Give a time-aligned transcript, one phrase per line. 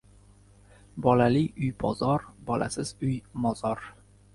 [1.07, 3.17] •Bolali uy— bozor, bolasiz uy—
[3.47, 3.91] mozor.